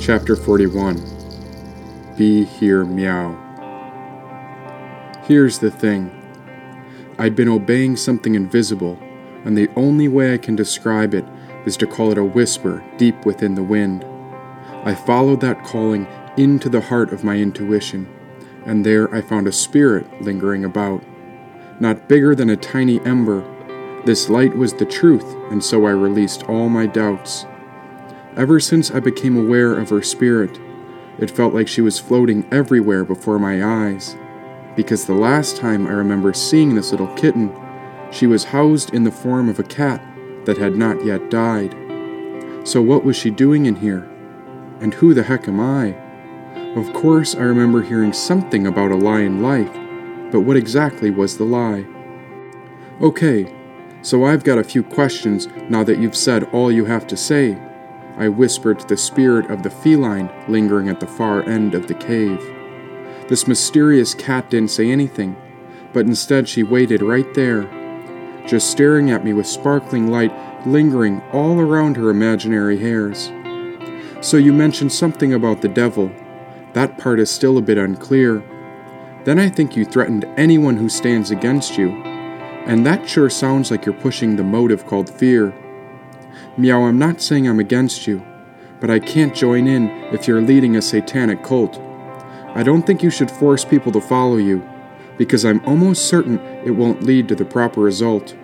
Chapter 0.00 0.34
41 0.34 2.14
Be 2.16 2.44
Here 2.44 2.84
Meow. 2.84 3.36
Here's 5.24 5.58
the 5.58 5.70
thing 5.70 6.10
I'd 7.18 7.36
been 7.36 7.48
obeying 7.48 7.96
something 7.96 8.34
invisible, 8.34 8.98
and 9.44 9.58
the 9.58 9.68
only 9.76 10.08
way 10.08 10.34
I 10.34 10.38
can 10.38 10.56
describe 10.56 11.14
it 11.14 11.24
is 11.66 11.76
to 11.76 11.86
call 11.86 12.12
it 12.12 12.18
a 12.18 12.24
whisper 12.24 12.84
deep 12.96 13.26
within 13.26 13.54
the 13.54 13.62
wind. 13.62 14.04
I 14.84 14.94
followed 14.94 15.40
that 15.40 15.64
calling 15.64 16.06
into 16.36 16.68
the 16.68 16.80
heart 16.80 17.12
of 17.12 17.24
my 17.24 17.36
intuition, 17.36 18.08
and 18.64 18.86
there 18.86 19.14
I 19.14 19.20
found 19.20 19.46
a 19.46 19.52
spirit 19.52 20.22
lingering 20.22 20.64
about. 20.64 21.02
Not 21.80 22.08
bigger 22.08 22.34
than 22.34 22.50
a 22.50 22.56
tiny 22.56 23.00
ember, 23.00 23.44
this 24.04 24.28
light 24.28 24.56
was 24.56 24.72
the 24.72 24.86
truth, 24.86 25.34
and 25.50 25.62
so 25.62 25.86
I 25.86 25.90
released 25.90 26.48
all 26.48 26.68
my 26.68 26.86
doubts. 26.86 27.46
Ever 28.36 28.60
since 28.60 28.90
I 28.90 29.00
became 29.00 29.36
aware 29.36 29.78
of 29.78 29.90
her 29.90 30.02
spirit, 30.02 30.58
it 31.18 31.30
felt 31.30 31.52
like 31.52 31.68
she 31.68 31.82
was 31.82 31.98
floating 31.98 32.46
everywhere 32.50 33.04
before 33.04 33.38
my 33.38 33.62
eyes. 33.62 34.16
Because 34.76 35.04
the 35.04 35.14
last 35.14 35.56
time 35.56 35.86
I 35.86 35.90
remember 35.90 36.32
seeing 36.32 36.74
this 36.74 36.92
little 36.92 37.12
kitten, 37.14 37.52
she 38.10 38.26
was 38.26 38.44
housed 38.44 38.94
in 38.94 39.04
the 39.04 39.10
form 39.10 39.48
of 39.48 39.58
a 39.58 39.64
cat 39.64 40.02
that 40.46 40.56
had 40.56 40.76
not 40.76 41.04
yet 41.04 41.30
died. 41.30 41.74
So, 42.64 42.80
what 42.80 43.04
was 43.04 43.16
she 43.16 43.30
doing 43.30 43.66
in 43.66 43.76
here? 43.76 44.08
And 44.80 44.94
who 44.94 45.12
the 45.12 45.22
heck 45.22 45.46
am 45.48 45.60
I? 45.60 45.94
Of 46.76 46.92
course, 46.94 47.34
I 47.34 47.42
remember 47.42 47.82
hearing 47.82 48.12
something 48.12 48.66
about 48.66 48.92
a 48.92 48.96
lie 48.96 49.20
in 49.20 49.42
life, 49.42 49.72
but 50.32 50.40
what 50.40 50.56
exactly 50.56 51.10
was 51.10 51.36
the 51.36 51.44
lie? 51.44 51.84
Okay, 53.02 53.52
so 54.02 54.24
I've 54.24 54.44
got 54.44 54.58
a 54.58 54.64
few 54.64 54.82
questions 54.82 55.46
now 55.68 55.84
that 55.84 55.98
you've 55.98 56.16
said 56.16 56.44
all 56.52 56.72
you 56.72 56.84
have 56.86 57.06
to 57.08 57.16
say. 57.16 57.58
I 58.16 58.28
whispered 58.28 58.80
to 58.80 58.86
the 58.86 58.96
spirit 58.96 59.50
of 59.50 59.62
the 59.62 59.70
feline 59.70 60.30
lingering 60.48 60.88
at 60.88 61.00
the 61.00 61.06
far 61.06 61.42
end 61.42 61.74
of 61.74 61.86
the 61.86 61.94
cave. 61.94 62.40
This 63.28 63.46
mysterious 63.46 64.14
cat 64.14 64.50
didn't 64.50 64.70
say 64.70 64.90
anything, 64.90 65.36
but 65.92 66.06
instead 66.06 66.48
she 66.48 66.62
waited 66.62 67.02
right 67.02 67.32
there, 67.34 67.62
just 68.46 68.70
staring 68.70 69.10
at 69.10 69.24
me 69.24 69.32
with 69.32 69.46
sparkling 69.46 70.08
light 70.08 70.32
lingering 70.66 71.20
all 71.32 71.60
around 71.60 71.96
her 71.96 72.10
imaginary 72.10 72.78
hairs. 72.78 73.30
So 74.20 74.36
you 74.36 74.52
mentioned 74.52 74.92
something 74.92 75.32
about 75.32 75.62
the 75.62 75.68
devil. 75.68 76.10
That 76.72 76.98
part 76.98 77.20
is 77.20 77.30
still 77.30 77.56
a 77.56 77.62
bit 77.62 77.78
unclear. 77.78 78.42
Then 79.24 79.38
I 79.38 79.48
think 79.48 79.76
you 79.76 79.84
threatened 79.84 80.24
anyone 80.36 80.76
who 80.76 80.88
stands 80.88 81.30
against 81.30 81.78
you, 81.78 82.09
and 82.66 82.86
that 82.86 83.08
sure 83.08 83.30
sounds 83.30 83.70
like 83.70 83.84
you're 83.84 83.94
pushing 83.94 84.36
the 84.36 84.42
motive 84.42 84.86
called 84.86 85.10
fear. 85.10 85.52
Meow, 86.56 86.84
I'm 86.84 86.98
not 86.98 87.20
saying 87.20 87.48
I'm 87.48 87.60
against 87.60 88.06
you, 88.06 88.24
but 88.80 88.90
I 88.90 88.98
can't 88.98 89.34
join 89.34 89.66
in 89.66 89.88
if 90.12 90.28
you're 90.28 90.42
leading 90.42 90.76
a 90.76 90.82
satanic 90.82 91.42
cult. 91.42 91.80
I 92.54 92.62
don't 92.62 92.86
think 92.86 93.02
you 93.02 93.10
should 93.10 93.30
force 93.30 93.64
people 93.64 93.92
to 93.92 94.00
follow 94.00 94.36
you, 94.36 94.68
because 95.16 95.44
I'm 95.44 95.64
almost 95.66 96.06
certain 96.06 96.38
it 96.64 96.70
won't 96.70 97.02
lead 97.02 97.28
to 97.28 97.34
the 97.34 97.44
proper 97.44 97.80
result. 97.80 98.34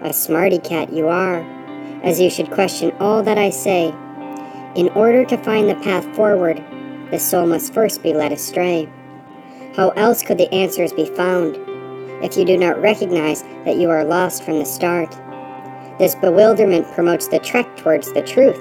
A 0.00 0.12
smarty 0.12 0.58
cat 0.58 0.92
you 0.92 1.08
are, 1.08 1.40
as 2.02 2.20
you 2.20 2.30
should 2.30 2.50
question 2.50 2.92
all 2.98 3.22
that 3.22 3.38
I 3.38 3.50
say. 3.50 3.94
In 4.74 4.88
order 4.90 5.24
to 5.24 5.36
find 5.38 5.68
the 5.68 5.74
path 5.76 6.04
forward, 6.16 6.62
the 7.10 7.18
soul 7.18 7.46
must 7.46 7.74
first 7.74 8.02
be 8.02 8.14
led 8.14 8.32
astray. 8.32 8.88
How 9.76 9.90
else 9.90 10.22
could 10.22 10.38
the 10.38 10.52
answers 10.52 10.92
be 10.92 11.06
found 11.06 11.56
if 12.22 12.36
you 12.36 12.44
do 12.44 12.56
not 12.56 12.80
recognize 12.80 13.42
that 13.64 13.76
you 13.76 13.90
are 13.90 14.04
lost 14.04 14.42
from 14.42 14.58
the 14.58 14.64
start? 14.64 15.10
This 15.98 16.14
bewilderment 16.14 16.90
promotes 16.92 17.28
the 17.28 17.38
trek 17.38 17.76
towards 17.76 18.12
the 18.12 18.22
truth, 18.22 18.60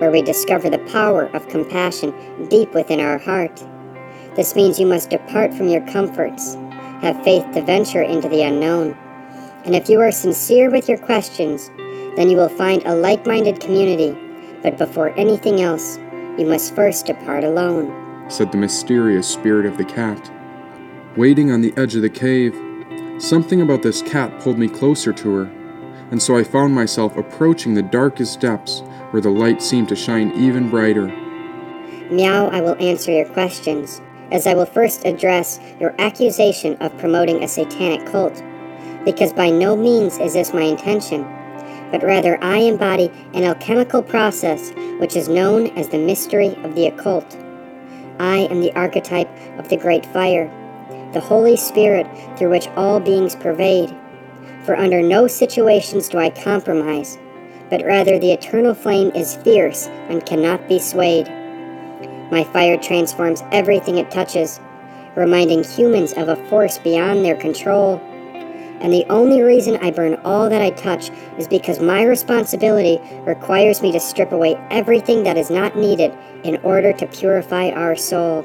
where 0.00 0.10
we 0.10 0.22
discover 0.22 0.68
the 0.68 0.78
power 0.90 1.26
of 1.34 1.48
compassion 1.48 2.12
deep 2.48 2.74
within 2.74 3.00
our 3.00 3.18
heart. 3.18 3.64
This 4.36 4.54
means 4.54 4.78
you 4.78 4.86
must 4.86 5.10
depart 5.10 5.54
from 5.54 5.68
your 5.68 5.84
comforts, 5.88 6.54
have 7.00 7.22
faith 7.24 7.44
to 7.54 7.62
venture 7.62 8.02
into 8.02 8.28
the 8.28 8.42
unknown. 8.42 8.96
And 9.64 9.74
if 9.74 9.88
you 9.88 10.00
are 10.00 10.12
sincere 10.12 10.70
with 10.70 10.88
your 10.88 10.98
questions, 10.98 11.68
then 12.16 12.30
you 12.30 12.36
will 12.36 12.48
find 12.48 12.82
a 12.84 12.94
like 12.94 13.26
minded 13.26 13.60
community. 13.60 14.16
But 14.62 14.78
before 14.78 15.16
anything 15.18 15.60
else, 15.60 15.98
you 16.38 16.46
must 16.46 16.74
first 16.74 17.06
depart 17.06 17.44
alone, 17.44 18.30
said 18.30 18.52
the 18.52 18.58
mysterious 18.58 19.28
spirit 19.28 19.66
of 19.66 19.76
the 19.76 19.84
cat. 19.84 20.30
Waiting 21.16 21.50
on 21.50 21.60
the 21.60 21.72
edge 21.76 21.96
of 21.96 22.02
the 22.02 22.10
cave, 22.10 22.54
something 23.18 23.60
about 23.60 23.82
this 23.82 24.02
cat 24.02 24.40
pulled 24.40 24.58
me 24.58 24.68
closer 24.68 25.12
to 25.12 25.34
her 25.34 25.58
and 26.10 26.22
so 26.22 26.36
I 26.36 26.44
found 26.44 26.74
myself 26.74 27.16
approaching 27.16 27.74
the 27.74 27.82
darkest 27.82 28.40
depths 28.40 28.80
where 29.10 29.22
the 29.22 29.30
light 29.30 29.62
seemed 29.62 29.88
to 29.88 29.96
shine 29.96 30.32
even 30.32 30.70
brighter. 30.70 31.08
Meow, 32.10 32.48
I 32.48 32.60
will 32.60 32.76
answer 32.82 33.12
your 33.12 33.28
questions, 33.28 34.00
as 34.32 34.46
I 34.46 34.54
will 34.54 34.66
first 34.66 35.04
address 35.04 35.60
your 35.78 35.94
accusation 35.98 36.76
of 36.76 36.96
promoting 36.98 37.42
a 37.42 37.48
satanic 37.48 38.06
cult, 38.10 38.42
because 39.04 39.32
by 39.32 39.50
no 39.50 39.76
means 39.76 40.18
is 40.18 40.32
this 40.32 40.54
my 40.54 40.62
intention, 40.62 41.22
but 41.90 42.02
rather 42.02 42.42
I 42.42 42.58
embody 42.58 43.10
an 43.34 43.44
alchemical 43.44 44.02
process 44.02 44.72
which 44.98 45.16
is 45.16 45.28
known 45.28 45.68
as 45.78 45.88
the 45.88 45.98
mystery 45.98 46.54
of 46.64 46.74
the 46.74 46.86
occult. 46.86 47.36
I 48.18 48.48
am 48.50 48.60
the 48.60 48.74
archetype 48.74 49.30
of 49.58 49.68
the 49.68 49.76
great 49.76 50.04
fire, 50.06 50.50
the 51.12 51.20
Holy 51.20 51.56
Spirit 51.56 52.06
through 52.36 52.50
which 52.50 52.68
all 52.76 53.00
beings 53.00 53.36
pervade 53.36 53.94
for 54.68 54.76
under 54.76 55.00
no 55.00 55.26
situations 55.26 56.10
do 56.10 56.18
I 56.18 56.28
compromise, 56.28 57.16
but 57.70 57.82
rather 57.86 58.18
the 58.18 58.32
eternal 58.32 58.74
flame 58.74 59.10
is 59.14 59.36
fierce 59.36 59.86
and 60.10 60.26
cannot 60.26 60.68
be 60.68 60.78
swayed. 60.78 61.26
My 62.30 62.44
fire 62.44 62.76
transforms 62.76 63.42
everything 63.50 63.96
it 63.96 64.10
touches, 64.10 64.60
reminding 65.16 65.64
humans 65.64 66.12
of 66.12 66.28
a 66.28 66.36
force 66.50 66.76
beyond 66.76 67.24
their 67.24 67.34
control. 67.34 67.98
And 68.82 68.92
the 68.92 69.06
only 69.08 69.40
reason 69.40 69.78
I 69.78 69.90
burn 69.90 70.16
all 70.16 70.50
that 70.50 70.60
I 70.60 70.68
touch 70.68 71.10
is 71.38 71.48
because 71.48 71.80
my 71.80 72.02
responsibility 72.02 73.00
requires 73.20 73.80
me 73.80 73.90
to 73.92 74.00
strip 74.00 74.32
away 74.32 74.54
everything 74.70 75.22
that 75.22 75.38
is 75.38 75.48
not 75.48 75.78
needed 75.78 76.12
in 76.44 76.58
order 76.58 76.92
to 76.92 77.06
purify 77.06 77.70
our 77.70 77.96
soul. 77.96 78.42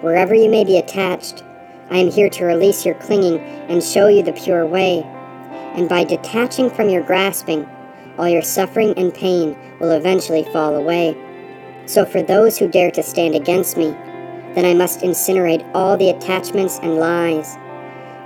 Wherever 0.00 0.34
you 0.34 0.48
may 0.50 0.64
be 0.64 0.78
attached, 0.78 1.44
I 1.90 1.98
am 1.98 2.10
here 2.10 2.28
to 2.30 2.44
release 2.44 2.84
your 2.84 2.94
clinging 2.96 3.38
and 3.38 3.82
show 3.82 4.08
you 4.08 4.22
the 4.22 4.32
pure 4.32 4.66
way 4.66 5.06
and 5.78 5.88
by 5.88 6.02
detaching 6.02 6.68
from 6.70 6.88
your 6.88 7.02
grasping, 7.02 7.68
all 8.18 8.28
your 8.28 8.42
suffering 8.42 8.94
and 8.96 9.14
pain 9.14 9.56
will 9.78 9.92
eventually 9.92 10.42
fall 10.52 10.74
away. 10.74 11.16
So, 11.86 12.04
for 12.04 12.20
those 12.20 12.58
who 12.58 12.68
dare 12.68 12.90
to 12.90 13.02
stand 13.02 13.36
against 13.36 13.76
me, 13.76 13.90
then 14.54 14.64
I 14.64 14.74
must 14.74 15.00
incinerate 15.00 15.68
all 15.74 15.96
the 15.96 16.10
attachments 16.10 16.80
and 16.82 16.96
lies. 16.96 17.56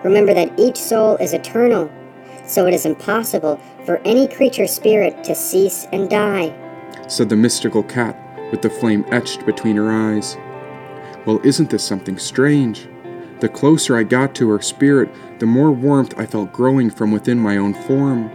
Remember 0.03 0.33
that 0.33 0.59
each 0.59 0.79
soul 0.79 1.17
is 1.17 1.34
eternal, 1.34 1.91
so 2.47 2.67
it 2.67 2.73
is 2.73 2.87
impossible 2.87 3.61
for 3.84 3.99
any 4.05 4.27
creature 4.27 4.67
spirit 4.67 5.23
to 5.25 5.34
cease 5.34 5.87
and 5.93 6.09
die, 6.09 6.55
said 7.06 7.29
the 7.29 7.37
mystical 7.37 7.83
cat 7.83 8.17
with 8.50 8.62
the 8.62 8.71
flame 8.71 9.05
etched 9.11 9.44
between 9.44 9.77
her 9.77 9.93
eyes. 9.93 10.37
Well, 11.27 11.41
isn't 11.44 11.69
this 11.69 11.84
something 11.84 12.19
strange? 12.19 12.89
The 13.43 13.49
closer 13.49 13.97
I 13.97 14.05
got 14.05 14.37
to 14.37 14.49
her 14.51 14.63
spirit, 14.63 15.11
the 15.41 15.47
more 15.47 15.73
warmth 15.73 16.15
I 16.17 16.27
felt 16.27 16.53
growing 16.53 16.91
from 16.91 17.11
within 17.11 17.41
my 17.41 17.57
own 17.57 17.75
form. 17.75 18.31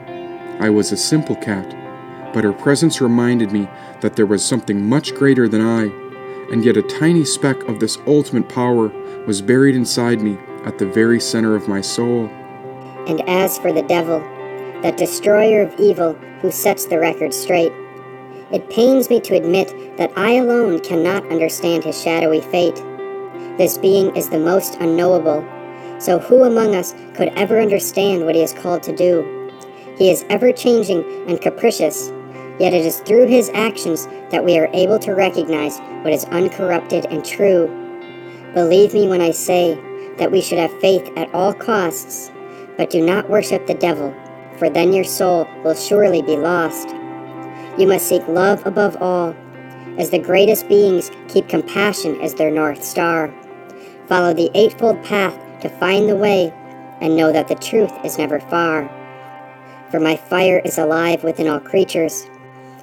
I 0.59 0.69
was 0.69 0.91
a 0.91 0.97
simple 0.97 1.38
cat, 1.38 2.34
but 2.34 2.44
her 2.44 2.51
presence 2.51 3.00
reminded 3.00 3.53
me 3.53 3.69
that 4.01 4.18
there 4.18 4.25
was 4.25 4.44
something 4.44 4.85
much 4.85 5.16
greater 5.16 5.47
than 5.47 5.62
I, 5.62 5.84
and 6.51 6.66
yet 6.66 6.75
a 6.75 6.81
tiny 6.81 7.23
speck 7.23 7.56
of 7.69 7.79
this 7.79 7.97
ultimate 8.06 8.50
power 8.50 8.90
was 9.25 9.41
buried 9.41 9.78
inside 9.78 10.19
me 10.19 10.38
at 10.66 10.78
the 10.78 10.85
very 10.85 11.22
center 11.22 11.56
of 11.56 11.69
my 11.69 11.79
soul. 11.79 12.25
And 13.07 13.22
as 13.29 13.57
for 13.57 13.72
the 13.72 13.84
devil, 13.84 14.19
that 14.81 14.98
destroyer 14.98 15.62
of 15.62 15.80
evil 15.80 16.15
who 16.42 16.51
sets 16.51 16.86
the 16.86 17.00
record 17.00 17.33
straight, 17.33 17.71
it 18.51 18.69
pains 18.69 19.10
me 19.10 19.21
to 19.21 19.36
admit 19.36 19.74
that 19.95 20.12
I 20.18 20.31
alone 20.31 20.81
cannot 20.81 21.25
understand 21.31 21.86
his 21.86 22.01
shadowy 22.01 22.42
fate. 22.42 22.83
This 23.57 23.77
being 23.77 24.15
is 24.15 24.30
the 24.30 24.39
most 24.39 24.75
unknowable, 24.75 25.44
so 26.00 26.19
who 26.19 26.44
among 26.44 26.75
us 26.75 26.94
could 27.15 27.30
ever 27.36 27.59
understand 27.59 28.25
what 28.25 28.36
he 28.36 28.44
is 28.44 28.54
called 28.54 28.83
to 28.83 28.95
do? 28.95 29.51
He 29.98 30.12
is 30.12 30.24
ever 30.30 30.51
changing 30.51 31.04
and 31.27 31.42
capricious, 31.42 32.12
yet 32.59 32.74
it 32.74 32.86
is 32.86 33.00
through 33.00 33.25
his 33.25 33.50
actions 33.56 34.07
that 34.30 34.45
we 34.45 34.59
are 34.59 34.69
able 34.74 35.00
to 35.00 35.13
recognize 35.13 35.80
what 36.04 36.13
is 36.13 36.25
uncorrupted 36.25 37.06
and 37.06 37.25
true. 37.25 37.65
Believe 38.54 38.94
me 38.94 39.07
when 39.07 39.21
I 39.21 39.31
say 39.31 39.74
that 40.18 40.31
we 40.31 40.42
should 40.42 40.60
have 40.60 40.80
faith 40.80 41.10
at 41.15 41.33
all 41.33 41.53
costs, 41.53 42.31
but 42.77 42.92
do 42.92 43.03
not 43.03 43.27
worship 43.27 43.65
the 43.65 43.74
devil, 43.74 44.15
for 44.57 44.69
then 44.69 44.94
your 44.94 45.03
soul 45.03 45.48
will 45.63 45.74
surely 45.74 46.21
be 46.21 46.38
lost. 46.38 46.89
You 47.80 47.88
must 47.88 48.07
seek 48.07 48.27
love 48.27 48.63
above 48.68 49.01
all, 49.01 49.36
as 49.98 50.12
the 50.12 50.19
greatest 50.19 50.68
beings 50.68 51.10
keep 51.27 51.48
compassion 51.48 52.21
as 52.21 52.36
their 52.36 52.51
north 52.51 52.83
star. 52.83 53.33
Follow 54.07 54.33
the 54.33 54.50
Eightfold 54.54 55.04
Path 55.04 55.38
to 55.62 55.69
find 55.69 56.07
the 56.07 56.15
way 56.15 56.54
and 57.01 57.15
know 57.15 57.31
that 57.31 57.48
the 57.48 57.56
truth 57.56 57.92
is 58.06 58.18
never 58.18 58.39
far. 58.39 58.89
For 59.92 60.00
my 60.00 60.15
fire 60.15 60.59
is 60.63 60.77
alive 60.77 61.24
within 61.24 61.48
all 61.48 61.59
creatures. 61.59 62.27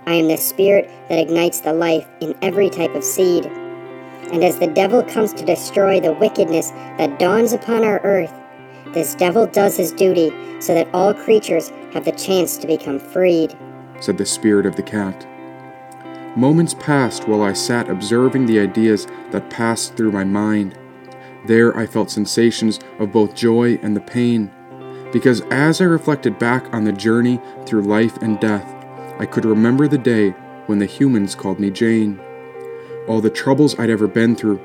I 0.06 0.14
am 0.14 0.28
the 0.28 0.36
spirit 0.36 0.90
that 1.08 1.18
ignites 1.18 1.60
the 1.60 1.72
life 1.72 2.06
in 2.20 2.34
every 2.42 2.68
type 2.68 2.94
of 2.94 3.02
seed. 3.02 3.46
And 3.46 4.44
as 4.44 4.58
the 4.58 4.66
devil 4.66 5.02
comes 5.02 5.32
to 5.34 5.44
destroy 5.44 5.98
the 5.98 6.12
wickedness 6.12 6.70
that 6.98 7.18
dawns 7.18 7.52
upon 7.52 7.84
our 7.84 8.00
earth, 8.00 8.32
this 8.92 9.14
devil 9.14 9.46
does 9.46 9.76
his 9.76 9.92
duty 9.92 10.30
so 10.60 10.74
that 10.74 10.88
all 10.92 11.14
creatures 11.14 11.70
have 11.92 12.04
the 12.04 12.12
chance 12.12 12.56
to 12.58 12.66
become 12.66 12.98
freed, 12.98 13.56
said 14.00 14.18
the 14.18 14.26
spirit 14.26 14.66
of 14.66 14.76
the 14.76 14.82
cat. 14.82 15.26
Moments 16.36 16.74
passed 16.74 17.26
while 17.28 17.42
I 17.42 17.52
sat 17.54 17.88
observing 17.88 18.46
the 18.46 18.60
ideas 18.60 19.06
that 19.30 19.50
passed 19.50 19.96
through 19.96 20.12
my 20.12 20.24
mind. 20.24 20.78
There 21.46 21.76
I 21.76 21.86
felt 21.86 22.10
sensations 22.10 22.80
of 22.98 23.12
both 23.12 23.34
joy 23.34 23.78
and 23.82 23.94
the 23.94 24.00
pain, 24.00 24.50
because 25.12 25.42
as 25.50 25.80
I 25.80 25.84
reflected 25.84 26.38
back 26.38 26.72
on 26.72 26.84
the 26.84 26.92
journey 26.92 27.40
through 27.66 27.82
life 27.82 28.16
and 28.22 28.40
death, 28.40 28.70
I 29.18 29.26
could 29.26 29.44
remember 29.44 29.86
the 29.86 29.98
day 29.98 30.30
when 30.66 30.78
the 30.78 30.86
humans 30.86 31.34
called 31.34 31.60
me 31.60 31.70
Jane. 31.70 32.18
All 33.06 33.20
the 33.20 33.28
troubles 33.30 33.78
I'd 33.78 33.90
ever 33.90 34.06
been 34.06 34.34
through 34.34 34.60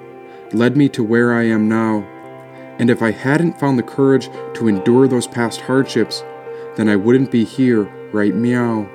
led 0.54 0.78
me 0.78 0.88
to 0.90 1.04
where 1.04 1.34
I 1.34 1.44
am 1.44 1.68
now, 1.68 2.08
and 2.80 2.90
if 2.90 3.02
I 3.02 3.12
hadn't 3.12 3.60
found 3.60 3.78
the 3.78 3.84
courage 3.84 4.30
to 4.54 4.70
endure 4.70 5.08
those 5.08 5.28
past 5.28 5.60
hardships, 5.62 6.24
then 6.78 6.88
I 6.88 6.96
wouldn't 6.96 7.30
be 7.30 7.44
here, 7.44 7.84
right 8.14 8.34
meow. 8.34 8.90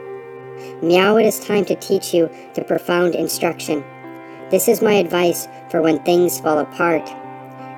Meow, 0.80 1.16
it 1.16 1.26
is 1.26 1.38
time 1.38 1.66
to 1.66 1.74
teach 1.76 2.14
you 2.14 2.30
the 2.54 2.64
profound 2.64 3.14
instruction. 3.14 3.84
This 4.50 4.68
is 4.68 4.80
my 4.80 4.94
advice 4.94 5.48
for 5.70 5.82
when 5.82 6.02
things 6.02 6.40
fall 6.40 6.60
apart. 6.60 7.10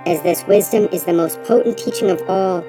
As 0.07 0.23
this 0.23 0.47
wisdom 0.47 0.89
is 0.93 1.03
the 1.03 1.13
most 1.13 1.43
potent 1.43 1.77
teaching 1.77 2.11
of 2.11 2.23
all, 2.29 2.61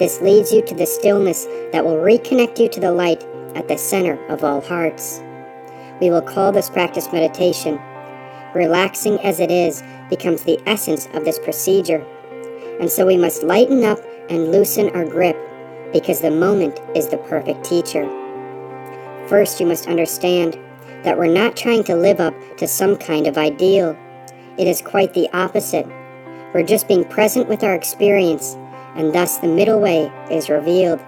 this 0.00 0.20
leads 0.20 0.52
you 0.52 0.60
to 0.66 0.74
the 0.74 0.86
stillness 0.86 1.44
that 1.70 1.84
will 1.84 1.98
reconnect 1.98 2.58
you 2.58 2.68
to 2.68 2.80
the 2.80 2.90
light 2.90 3.24
at 3.54 3.68
the 3.68 3.78
center 3.78 4.20
of 4.26 4.42
all 4.42 4.60
hearts. 4.60 5.22
We 6.00 6.10
will 6.10 6.20
call 6.20 6.50
this 6.50 6.68
practice 6.68 7.12
meditation. 7.12 7.80
Relaxing 8.56 9.20
as 9.20 9.38
it 9.38 9.52
is 9.52 9.84
becomes 10.10 10.42
the 10.42 10.60
essence 10.66 11.06
of 11.14 11.24
this 11.24 11.38
procedure. 11.38 12.04
And 12.80 12.90
so 12.90 13.06
we 13.06 13.16
must 13.16 13.44
lighten 13.44 13.84
up 13.84 14.00
and 14.28 14.50
loosen 14.50 14.90
our 14.96 15.04
grip 15.04 15.36
because 15.92 16.22
the 16.22 16.32
moment 16.32 16.80
is 16.96 17.08
the 17.08 17.18
perfect 17.18 17.64
teacher. 17.64 18.04
First, 19.28 19.60
you 19.60 19.66
must 19.66 19.86
understand 19.86 20.58
that 21.04 21.16
we're 21.16 21.32
not 21.32 21.56
trying 21.56 21.84
to 21.84 21.94
live 21.94 22.18
up 22.18 22.34
to 22.56 22.66
some 22.66 22.96
kind 22.96 23.28
of 23.28 23.38
ideal. 23.38 23.96
It 24.58 24.66
is 24.66 24.82
quite 24.82 25.14
the 25.14 25.32
opposite. 25.32 25.86
We're 26.54 26.62
just 26.62 26.86
being 26.86 27.04
present 27.04 27.48
with 27.48 27.64
our 27.64 27.74
experience, 27.74 28.56
and 28.94 29.12
thus 29.12 29.38
the 29.38 29.48
middle 29.48 29.80
way 29.80 30.12
is 30.30 30.48
revealed. 30.48 31.04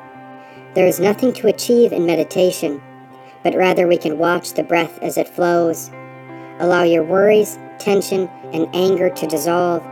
There 0.75 0.89
is 0.89 0.99
nothing 0.99 1.33
to 1.35 1.47
achieve 1.47 1.93
in 1.93 2.05
meditation, 2.05 2.83
but 3.45 3.55
rather 3.55 3.87
we 3.87 3.97
can 3.97 4.19
watch 4.19 4.55
the 4.55 4.65
breath 4.65 4.99
as 5.03 5.17
it 5.17 5.29
flows. 5.29 5.93
Allow 6.59 6.83
your 6.83 7.05
worries, 7.05 7.61
tension, 7.79 8.29
and 8.53 8.69
anger 8.75 9.09
to 9.09 9.27
dissolve. 9.29 9.85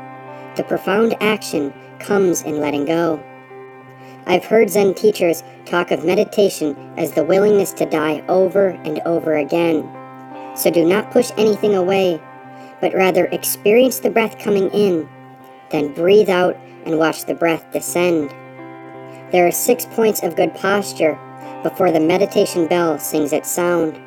The 0.56 0.64
profound 0.64 1.14
action 1.20 1.72
comes 2.00 2.42
in 2.42 2.58
letting 2.58 2.84
go. 2.84 3.22
I've 4.26 4.44
heard 4.44 4.70
Zen 4.70 4.94
teachers 4.94 5.44
talk 5.66 5.92
of 5.92 6.04
meditation 6.04 6.76
as 6.96 7.12
the 7.12 7.22
willingness 7.22 7.72
to 7.74 7.86
die 7.86 8.24
over 8.26 8.70
and 8.70 9.00
over 9.06 9.36
again. 9.36 9.88
So 10.56 10.68
do 10.70 10.84
not 10.84 11.12
push 11.12 11.30
anything 11.36 11.76
away, 11.76 12.20
but 12.80 12.92
rather 12.92 13.26
experience 13.26 14.00
the 14.00 14.10
breath 14.10 14.38
coming 14.38 14.68
in, 14.70 15.08
then 15.74 15.92
breathe 15.92 16.30
out 16.30 16.56
and 16.86 16.98
watch 16.98 17.24
the 17.24 17.34
breath 17.34 17.70
descend. 17.72 18.30
There 19.32 19.44
are 19.44 19.50
six 19.50 19.86
points 19.86 20.22
of 20.22 20.36
good 20.36 20.54
posture 20.54 21.18
before 21.64 21.90
the 21.90 21.98
meditation 21.98 22.68
bell 22.68 23.00
sings 23.00 23.32
its 23.32 23.50
sound. 23.50 24.00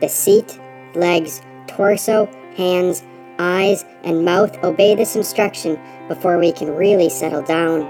The 0.00 0.08
seat, 0.08 0.58
legs, 0.94 1.40
torso, 1.68 2.26
hands, 2.56 3.04
eyes, 3.38 3.84
and 4.02 4.24
mouth 4.24 4.58
obey 4.64 4.96
this 4.96 5.14
instruction 5.14 5.78
before 6.08 6.36
we 6.38 6.50
can 6.50 6.74
really 6.74 7.08
settle 7.08 7.42
down. 7.42 7.82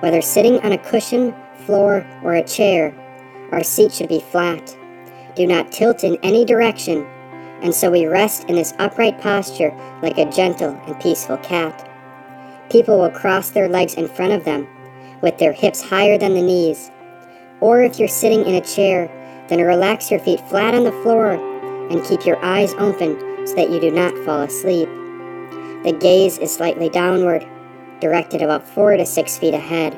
Whether 0.00 0.20
sitting 0.20 0.58
on 0.60 0.72
a 0.72 0.78
cushion, 0.78 1.32
floor, 1.64 2.04
or 2.24 2.34
a 2.34 2.42
chair, 2.42 2.92
our 3.52 3.62
seat 3.62 3.92
should 3.92 4.08
be 4.08 4.20
flat. 4.20 4.76
Do 5.36 5.46
not 5.46 5.70
tilt 5.70 6.02
in 6.02 6.18
any 6.24 6.44
direction, 6.44 7.06
and 7.62 7.72
so 7.72 7.88
we 7.88 8.06
rest 8.06 8.48
in 8.48 8.56
this 8.56 8.74
upright 8.80 9.20
posture 9.20 9.72
like 10.02 10.18
a 10.18 10.30
gentle 10.30 10.70
and 10.88 10.98
peaceful 11.00 11.36
cat. 11.38 11.88
People 12.70 12.98
will 12.98 13.10
cross 13.10 13.50
their 13.50 13.68
legs 13.68 13.94
in 13.94 14.08
front 14.08 14.32
of 14.32 14.44
them, 14.44 14.66
with 15.22 15.38
their 15.38 15.52
hips 15.52 15.82
higher 15.82 16.18
than 16.18 16.34
the 16.34 16.42
knees. 16.42 16.90
Or 17.60 17.82
if 17.82 17.98
you're 17.98 18.08
sitting 18.08 18.44
in 18.44 18.54
a 18.54 18.60
chair, 18.60 19.08
then 19.48 19.60
relax 19.60 20.10
your 20.10 20.20
feet 20.20 20.40
flat 20.48 20.74
on 20.74 20.84
the 20.84 20.92
floor 21.02 21.32
and 21.90 22.04
keep 22.04 22.26
your 22.26 22.42
eyes 22.44 22.74
open 22.74 23.46
so 23.46 23.54
that 23.54 23.70
you 23.70 23.80
do 23.80 23.90
not 23.90 24.16
fall 24.24 24.42
asleep. 24.42 24.88
The 25.84 25.96
gaze 25.98 26.38
is 26.38 26.52
slightly 26.52 26.88
downward, 26.88 27.46
directed 28.00 28.42
about 28.42 28.68
four 28.68 28.96
to 28.96 29.06
six 29.06 29.38
feet 29.38 29.54
ahead. 29.54 29.96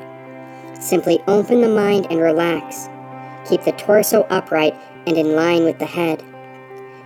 Simply 0.79 1.19
open 1.27 1.61
the 1.61 1.67
mind 1.67 2.07
and 2.11 2.21
relax. 2.21 2.87
Keep 3.49 3.63
the 3.63 3.71
torso 3.71 4.21
upright 4.29 4.75
and 5.07 5.17
in 5.17 5.35
line 5.35 5.63
with 5.63 5.79
the 5.79 5.85
head. 5.85 6.23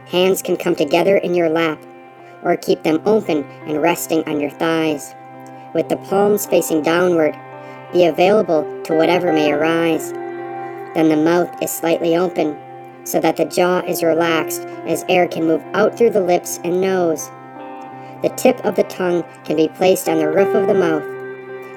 Hands 0.07 0.41
can 0.41 0.57
come 0.57 0.75
together 0.75 1.15
in 1.17 1.33
your 1.33 1.49
lap, 1.49 1.81
or 2.43 2.57
keep 2.57 2.83
them 2.83 3.01
open 3.05 3.43
and 3.65 3.81
resting 3.81 4.27
on 4.27 4.41
your 4.41 4.51
thighs. 4.51 5.15
With 5.73 5.89
the 5.89 5.97
palms 5.97 6.45
facing 6.45 6.83
downward, 6.83 7.35
be 7.91 8.05
available 8.05 8.63
to 8.83 8.93
whatever 8.93 9.33
may 9.33 9.51
arise. 9.51 10.11
Then 10.93 11.09
the 11.09 11.17
mouth 11.17 11.49
is 11.63 11.71
slightly 11.71 12.15
open, 12.15 12.55
so 13.05 13.19
that 13.19 13.37
the 13.37 13.45
jaw 13.45 13.79
is 13.79 14.03
relaxed 14.03 14.61
as 14.85 15.03
air 15.09 15.27
can 15.27 15.47
move 15.47 15.63
out 15.73 15.97
through 15.97 16.11
the 16.11 16.21
lips 16.21 16.59
and 16.63 16.79
nose. 16.79 17.27
The 18.21 18.33
tip 18.37 18.63
of 18.63 18.75
the 18.75 18.83
tongue 18.83 19.23
can 19.45 19.55
be 19.55 19.67
placed 19.67 20.07
on 20.07 20.19
the 20.19 20.29
roof 20.29 20.53
of 20.53 20.67
the 20.67 20.75
mouth, 20.75 21.03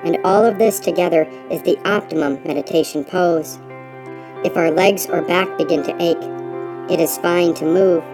and 0.05 0.19
all 0.25 0.45
of 0.45 0.59
this 0.59 0.79
together 0.79 1.23
is 1.51 1.63
the 1.63 1.79
optimum 1.89 2.43
meditation 2.45 3.03
pose. 3.03 3.59
If 4.45 4.59
our 4.59 4.71
legs 4.71 5.07
or 5.07 5.23
back 5.23 5.57
begin 5.57 5.83
to 5.85 6.03
ache, 6.03 6.91
it 6.91 7.01
is 7.01 7.17
fine 7.17 7.55
to 7.55 7.65
move. 7.65 8.05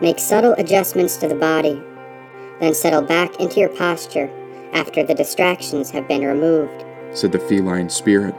Make 0.00 0.20
subtle 0.20 0.52
adjustments 0.52 1.16
to 1.16 1.26
the 1.26 1.34
body, 1.34 1.82
then 2.60 2.74
settle 2.74 3.02
back 3.02 3.40
into 3.40 3.58
your 3.58 3.70
posture 3.70 4.30
after 4.72 5.02
the 5.02 5.14
distractions 5.14 5.90
have 5.90 6.08
been 6.08 6.24
removed, 6.24 6.84
said 7.12 7.32
the 7.32 7.38
feline 7.38 7.88
spirit. 7.88 8.34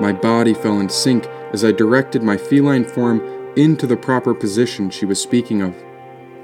My 0.00 0.12
body 0.12 0.54
fell 0.54 0.80
in 0.80 0.88
sync 0.88 1.26
as 1.52 1.64
I 1.64 1.72
directed 1.72 2.22
my 2.22 2.36
feline 2.36 2.84
form 2.84 3.20
into 3.56 3.86
the 3.86 3.96
proper 3.96 4.34
position 4.34 4.90
she 4.90 5.04
was 5.04 5.20
speaking 5.20 5.62
of. 5.62 5.76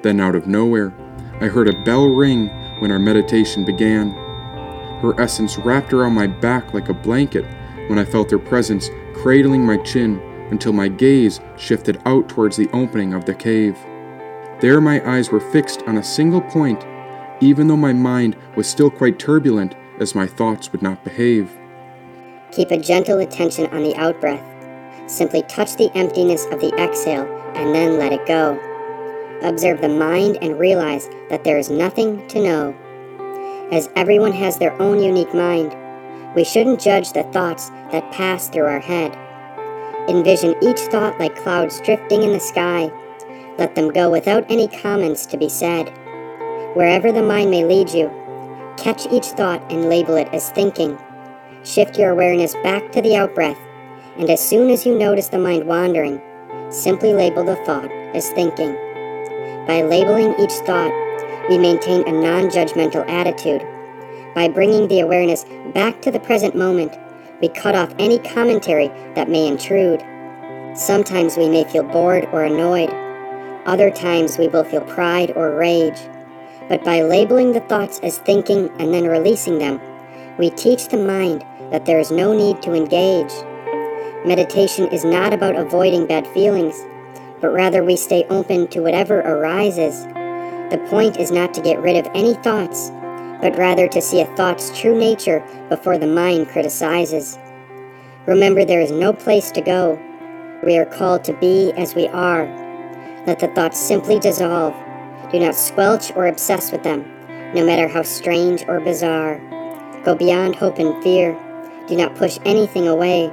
Then, 0.02 0.20
out 0.20 0.34
of 0.34 0.46
nowhere, 0.46 0.92
I 1.40 1.46
heard 1.46 1.68
a 1.68 1.84
bell 1.84 2.08
ring 2.08 2.48
when 2.80 2.90
our 2.90 2.98
meditation 2.98 3.64
began. 3.64 4.10
Her 5.00 5.18
essence 5.20 5.58
wrapped 5.58 5.92
around 5.92 6.14
my 6.14 6.26
back 6.26 6.74
like 6.74 6.88
a 6.88 6.94
blanket 6.94 7.44
when 7.88 7.98
I 7.98 8.04
felt 8.04 8.30
her 8.30 8.38
presence 8.38 8.90
cradling 9.14 9.64
my 9.64 9.78
chin 9.78 10.20
until 10.50 10.72
my 10.72 10.88
gaze 10.88 11.40
shifted 11.56 12.00
out 12.06 12.28
towards 12.28 12.56
the 12.56 12.68
opening 12.72 13.14
of 13.14 13.24
the 13.24 13.34
cave. 13.34 13.76
There 14.60 14.80
my 14.80 15.00
eyes 15.08 15.30
were 15.30 15.40
fixed 15.40 15.82
on 15.82 15.98
a 15.98 16.04
single 16.04 16.40
point, 16.40 16.84
even 17.40 17.68
though 17.68 17.76
my 17.76 17.92
mind 17.92 18.36
was 18.56 18.68
still 18.68 18.90
quite 18.90 19.18
turbulent 19.18 19.74
as 20.00 20.14
my 20.14 20.26
thoughts 20.26 20.72
would 20.72 20.82
not 20.82 21.04
behave. 21.04 21.50
Keep 22.52 22.70
a 22.70 22.78
gentle 22.78 23.18
attention 23.18 23.66
on 23.66 23.82
the 23.82 23.94
outbreath. 23.94 24.44
Simply 25.10 25.42
touch 25.42 25.76
the 25.76 25.90
emptiness 25.94 26.44
of 26.46 26.60
the 26.60 26.74
exhale 26.76 27.26
and 27.54 27.74
then 27.74 27.98
let 27.98 28.12
it 28.12 28.26
go. 28.26 28.58
Observe 29.42 29.80
the 29.80 29.88
mind 29.88 30.38
and 30.42 30.58
realize 30.58 31.08
that 31.30 31.44
there 31.44 31.58
is 31.58 31.70
nothing 31.70 32.26
to 32.28 32.42
know. 32.42 32.76
As 33.70 33.88
everyone 33.96 34.32
has 34.32 34.58
their 34.58 34.80
own 34.80 35.02
unique 35.02 35.34
mind, 35.34 35.76
we 36.34 36.44
shouldn't 36.44 36.80
judge 36.80 37.12
the 37.12 37.22
thoughts 37.24 37.70
that 37.92 38.10
pass 38.12 38.48
through 38.48 38.66
our 38.66 38.80
head. 38.80 39.16
Envision 40.08 40.54
each 40.62 40.80
thought 40.80 41.18
like 41.18 41.36
clouds 41.36 41.80
drifting 41.82 42.22
in 42.22 42.32
the 42.32 42.40
sky. 42.40 42.90
Let 43.58 43.74
them 43.74 43.92
go 43.92 44.10
without 44.10 44.50
any 44.50 44.68
comments 44.68 45.26
to 45.26 45.36
be 45.36 45.48
said. 45.48 45.92
Wherever 46.74 47.12
the 47.12 47.22
mind 47.22 47.50
may 47.50 47.64
lead 47.64 47.90
you, 47.90 48.10
catch 48.76 49.06
each 49.10 49.26
thought 49.26 49.62
and 49.72 49.88
label 49.88 50.16
it 50.16 50.28
as 50.32 50.50
thinking. 50.50 50.98
Shift 51.64 51.98
your 51.98 52.10
awareness 52.10 52.54
back 52.62 52.92
to 52.92 53.00
the 53.00 53.16
outbreath, 53.16 53.58
and 54.18 54.28
as 54.28 54.46
soon 54.46 54.70
as 54.70 54.84
you 54.84 54.96
notice 54.96 55.28
the 55.28 55.38
mind 55.38 55.66
wandering, 55.66 56.20
simply 56.70 57.12
label 57.12 57.42
the 57.42 57.56
thought 57.64 57.90
as 58.14 58.30
thinking. 58.30 58.74
By 59.66 59.82
labeling 59.82 60.34
each 60.38 60.52
thought, 60.66 60.92
we 61.48 61.58
maintain 61.58 62.06
a 62.06 62.12
non 62.12 62.50
judgmental 62.50 63.08
attitude. 63.08 63.66
By 64.34 64.48
bringing 64.48 64.88
the 64.88 65.00
awareness 65.00 65.44
back 65.72 66.02
to 66.02 66.10
the 66.10 66.20
present 66.20 66.54
moment, 66.54 66.98
we 67.40 67.48
cut 67.48 67.74
off 67.74 67.94
any 67.98 68.18
commentary 68.18 68.88
that 69.14 69.30
may 69.30 69.46
intrude. 69.46 70.02
Sometimes 70.76 71.36
we 71.36 71.48
may 71.48 71.64
feel 71.64 71.82
bored 71.82 72.28
or 72.32 72.44
annoyed. 72.44 72.90
Other 73.64 73.90
times 73.90 74.38
we 74.38 74.48
will 74.48 74.64
feel 74.64 74.82
pride 74.82 75.32
or 75.34 75.56
rage. 75.56 75.98
But 76.68 76.84
by 76.84 77.02
labeling 77.02 77.52
the 77.52 77.60
thoughts 77.60 77.98
as 78.02 78.18
thinking 78.18 78.70
and 78.78 78.92
then 78.92 79.06
releasing 79.06 79.58
them, 79.58 79.80
we 80.38 80.50
teach 80.50 80.88
the 80.88 80.98
mind 80.98 81.44
that 81.70 81.86
there 81.86 81.98
is 81.98 82.10
no 82.10 82.36
need 82.36 82.62
to 82.62 82.74
engage. 82.74 83.32
meditation 84.24 84.86
is 84.88 85.04
not 85.04 85.32
about 85.32 85.56
avoiding 85.56 86.06
bad 86.06 86.26
feelings, 86.28 86.84
but 87.40 87.52
rather 87.52 87.84
we 87.84 87.96
stay 87.96 88.24
open 88.30 88.66
to 88.68 88.82
whatever 88.82 89.20
arises. 89.20 90.04
The 90.70 90.84
point 90.90 91.16
is 91.16 91.30
not 91.30 91.54
to 91.54 91.62
get 91.62 91.80
rid 91.80 91.96
of 91.96 92.10
any 92.14 92.34
thoughts, 92.34 92.90
but 93.40 93.56
rather 93.56 93.88
to 93.88 94.02
see 94.02 94.20
a 94.20 94.36
thought's 94.36 94.76
true 94.78 94.98
nature 94.98 95.42
before 95.68 95.98
the 95.98 96.06
mind 96.06 96.48
criticizes. 96.48 97.38
Remember, 98.26 98.64
there 98.64 98.80
is 98.80 98.90
no 98.90 99.12
place 99.12 99.50
to 99.52 99.60
go. 99.60 99.98
We 100.64 100.76
are 100.76 100.84
called 100.84 101.24
to 101.24 101.32
be 101.34 101.72
as 101.76 101.94
we 101.94 102.08
are. 102.08 102.46
Let 103.26 103.38
the 103.38 103.48
thoughts 103.48 103.78
simply 103.78 104.18
dissolve. 104.18 104.74
Do 105.30 105.38
not 105.38 105.54
squelch 105.54 106.10
or 106.16 106.26
obsess 106.26 106.72
with 106.72 106.82
them, 106.82 107.04
no 107.54 107.64
matter 107.64 107.86
how 107.86 108.02
strange 108.02 108.64
or 108.66 108.80
bizarre. 108.80 109.40
Go 110.04 110.14
beyond 110.14 110.56
hope 110.56 110.78
and 110.78 111.02
fear. 111.02 111.36
Do 111.86 111.96
not 111.96 112.14
push 112.14 112.38
anything 112.44 112.88
away. 112.88 113.30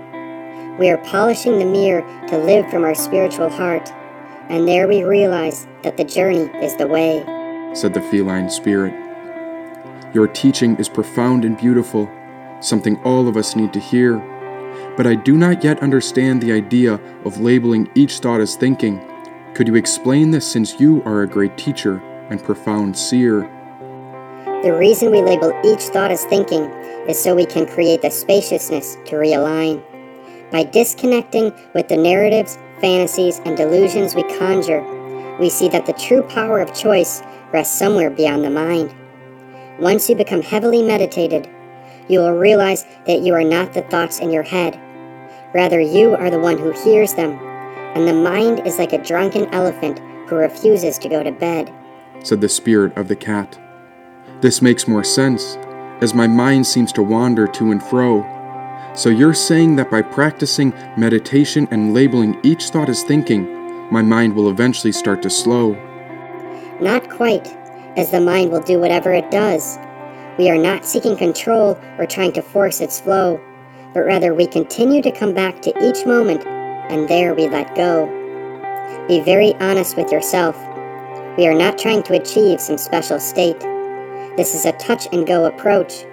We 0.78 0.90
are 0.90 0.98
polishing 0.98 1.58
the 1.58 1.66
mirror 1.66 2.02
to 2.28 2.38
live 2.38 2.70
from 2.70 2.84
our 2.84 2.96
spiritual 2.96 3.50
heart, 3.50 3.90
and 4.50 4.68
there 4.68 4.88
we 4.88 5.04
realize 5.04 5.68
that 5.84 5.96
the 5.96 6.04
journey 6.04 6.50
is 6.62 6.76
the 6.76 6.88
way, 6.88 7.24
said 7.74 7.94
the 7.94 8.02
feline 8.02 8.50
spirit. 8.50 8.94
Your 10.14 10.28
teaching 10.28 10.76
is 10.76 10.90
profound 10.90 11.46
and 11.46 11.58
beautiful, 11.58 12.10
something 12.60 12.98
all 13.04 13.28
of 13.30 13.38
us 13.38 13.56
need 13.56 13.72
to 13.74 13.80
hear. 13.80 14.18
But 14.98 15.08
I 15.08 15.16
do 15.16 15.38
not 15.38 15.64
yet 15.64 15.82
understand 15.82 16.42
the 16.42 16.52
idea 16.52 16.96
of 17.24 17.40
labeling 17.40 17.90
each 17.96 18.20
thought 18.20 18.42
as 18.42 18.56
thinking. 18.56 19.00
Could 19.56 19.70
you 19.70 19.76
explain 19.76 20.32
this 20.32 20.46
since 20.46 20.82
you 20.82 21.02
are 21.06 21.22
a 21.22 21.28
great 21.28 21.58
teacher 21.58 22.04
and 22.30 22.44
profound 22.44 22.98
seer? 22.98 23.50
The 24.64 24.76
reason 24.78 25.12
we 25.12 25.22
label 25.22 25.58
each 25.64 25.84
thought 25.84 26.12
as 26.12 26.26
thinking 26.26 26.64
is 27.08 27.18
so 27.18 27.34
we 27.34 27.46
can 27.46 27.66
create 27.66 28.02
the 28.02 28.10
spaciousness 28.10 28.98
to 29.06 29.16
realign. 29.16 29.82
By 30.52 30.64
disconnecting 30.64 31.54
with 31.74 31.88
the 31.88 31.96
narratives, 31.96 32.58
fantasies, 32.82 33.40
and 33.46 33.56
delusions 33.56 34.14
we 34.14 34.24
conjure, 34.38 34.84
we 35.40 35.50
see 35.50 35.70
that 35.70 35.86
the 35.86 35.94
true 35.94 36.24
power 36.24 36.60
of 36.60 36.74
choice 36.74 37.24
rests 37.54 37.80
somewhere 37.80 38.10
beyond 38.10 38.44
the 38.44 38.50
mind. 38.50 38.94
Once 39.80 40.10
you 40.10 40.18
become 40.18 40.42
heavily 40.42 40.84
meditated, 40.84 41.50
you 42.10 42.20
will 42.20 42.34
realize 42.34 42.86
that 43.08 43.22
you 43.22 43.34
are 43.34 43.46
not 43.46 43.72
the 43.72 43.84
thoughts 43.84 44.20
in 44.20 44.32
your 44.32 44.44
head. 44.44 44.78
Rather, 45.54 45.80
you 45.80 46.14
are 46.14 46.30
the 46.30 46.40
one 46.40 46.58
who 46.58 46.72
hears 46.72 47.14
them, 47.14 47.40
and 47.96 48.08
the 48.08 48.14
mind 48.14 48.68
is 48.68 48.78
like 48.78 48.94
a 48.94 49.02
drunken 49.02 49.46
elephant 49.54 50.00
who 50.28 50.36
refuses 50.36 50.98
to 51.00 51.10
go 51.10 51.24
to 51.24 51.32
bed, 51.32 51.74
said 52.24 52.42
the 52.42 52.50
spirit 52.50 52.96
of 52.98 53.08
the 53.08 53.16
cat. 53.16 53.60
This 54.42 54.62
makes 54.62 54.88
more 54.88 55.04
sense, 55.04 55.58
as 56.02 56.14
my 56.14 56.28
mind 56.28 56.68
seems 56.68 56.92
to 56.94 57.04
wander 57.04 57.48
to 57.48 57.72
and 57.72 57.82
fro. 57.82 58.24
So 58.94 59.10
you're 59.10 59.34
saying 59.34 59.78
that 59.78 59.90
by 59.90 60.02
practicing 60.02 60.74
meditation 60.98 61.68
and 61.72 61.94
labeling 61.94 62.40
each 62.44 62.70
thought 62.70 62.90
as 62.90 63.04
thinking, 63.04 63.46
my 63.92 64.02
mind 64.02 64.36
will 64.36 64.50
eventually 64.50 64.92
start 64.92 65.22
to 65.22 65.30
slow? 65.30 65.74
Not 66.82 67.10
quite 67.10 67.56
as 67.98 68.12
the 68.12 68.20
mind 68.20 68.52
will 68.52 68.62
do 68.62 68.80
whatever 68.80 69.14
it 69.14 69.32
does. 69.32 69.78
We 70.38 70.50
are 70.50 70.58
not 70.58 70.86
seeking 70.86 71.16
control 71.16 71.80
or 71.98 72.06
trying 72.06 72.34
to 72.34 72.42
force 72.42 72.82
its 72.82 73.00
flow, 73.00 73.40
but 73.94 74.02
rather 74.02 74.34
we 74.34 74.48
continue 74.48 75.02
to 75.02 75.12
come 75.12 75.34
back 75.34 75.62
to 75.62 75.88
each 75.88 76.06
moment, 76.06 76.46
and 76.90 77.08
there 77.08 77.34
we 77.34 77.48
let 77.48 77.76
go. 77.76 78.08
Be 79.08 79.20
very 79.20 79.54
honest 79.56 79.98
with 79.98 80.12
yourself. 80.12 80.56
We 81.38 81.48
are 81.48 81.54
not 81.54 81.78
trying 81.78 82.04
to 82.04 82.14
achieve 82.14 82.62
some 82.62 82.78
special 82.78 83.20
state. 83.20 83.60
This 84.38 84.56
is 84.56 84.66
a 84.66 84.72
touch 84.74 85.08
and 85.12 85.28
go 85.28 85.46
approach, 85.46 86.06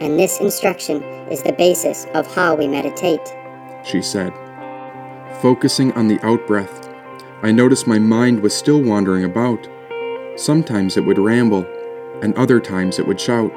and 0.00 0.18
this 0.18 0.40
instruction 0.40 1.02
is 1.30 1.42
the 1.42 1.52
basis 1.52 2.06
of 2.14 2.32
how 2.34 2.54
we 2.54 2.68
meditate. 2.68 3.20
She 3.84 4.02
said. 4.02 4.32
Focusing 5.40 5.92
on 5.92 6.08
the 6.08 6.20
out 6.24 6.46
breath, 6.46 6.88
I 7.42 7.52
noticed 7.52 7.86
my 7.86 7.98
mind 7.98 8.40
was 8.40 8.54
still 8.54 8.82
wandering 8.82 9.24
about. 9.24 9.68
Sometimes 10.36 10.96
it 10.96 11.04
would 11.04 11.18
ramble, 11.18 11.64
and 12.22 12.34
other 12.36 12.60
times 12.60 12.98
it 12.98 13.06
would 13.06 13.20
shout. 13.20 13.52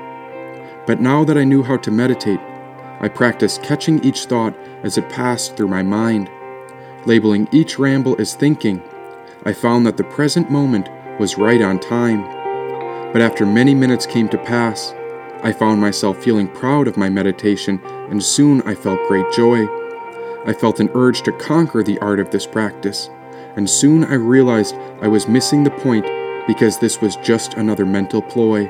But 0.85 1.01
now 1.01 1.23
that 1.23 1.37
I 1.37 1.43
knew 1.43 1.63
how 1.63 1.77
to 1.77 1.91
meditate, 1.91 2.39
I 2.99 3.07
practiced 3.07 3.63
catching 3.63 4.03
each 4.03 4.25
thought 4.25 4.55
as 4.83 4.97
it 4.97 5.09
passed 5.09 5.55
through 5.55 5.69
my 5.69 5.81
mind. 5.81 6.29
Labeling 7.05 7.47
each 7.51 7.79
ramble 7.79 8.15
as 8.19 8.35
thinking, 8.35 8.81
I 9.43 9.53
found 9.53 9.85
that 9.85 9.97
the 9.97 10.03
present 10.03 10.51
moment 10.51 10.87
was 11.19 11.37
right 11.37 11.61
on 11.61 11.79
time. 11.79 12.21
But 13.11 13.21
after 13.21 13.45
many 13.45 13.73
minutes 13.73 14.05
came 14.05 14.29
to 14.29 14.37
pass, 14.37 14.93
I 15.43 15.51
found 15.51 15.81
myself 15.81 16.17
feeling 16.23 16.47
proud 16.47 16.87
of 16.87 16.97
my 16.97 17.09
meditation, 17.09 17.81
and 18.09 18.21
soon 18.21 18.61
I 18.61 18.75
felt 18.75 19.07
great 19.07 19.25
joy. 19.31 19.67
I 20.45 20.53
felt 20.53 20.79
an 20.79 20.89
urge 20.93 21.23
to 21.23 21.31
conquer 21.31 21.81
the 21.81 21.97
art 21.99 22.19
of 22.19 22.29
this 22.29 22.45
practice, 22.45 23.09
and 23.55 23.67
soon 23.67 24.03
I 24.05 24.13
realized 24.13 24.75
I 25.01 25.07
was 25.07 25.27
missing 25.27 25.63
the 25.63 25.71
point 25.71 26.05
because 26.45 26.77
this 26.77 27.01
was 27.01 27.15
just 27.17 27.55
another 27.55 27.85
mental 27.85 28.21
ploy. 28.21 28.69